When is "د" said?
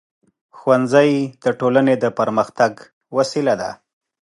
1.43-1.45, 2.03-2.05